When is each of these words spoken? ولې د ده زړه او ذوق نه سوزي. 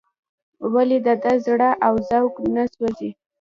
ولې 0.73 0.97
د 1.07 1.09
ده 1.23 1.33
زړه 1.45 1.69
او 1.85 1.93
ذوق 2.09 2.35
نه 2.55 2.63
سوزي. 2.73 3.11